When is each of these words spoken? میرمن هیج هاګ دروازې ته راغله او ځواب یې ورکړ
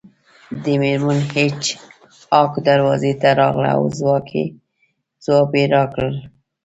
میرمن 0.81 1.21
هیج 1.33 1.61
هاګ 2.31 2.51
دروازې 2.67 3.13
ته 3.21 3.29
راغله 3.39 3.69
او 3.77 3.83
ځواب 3.97 4.25
یې 5.57 5.67
ورکړ 5.77 6.09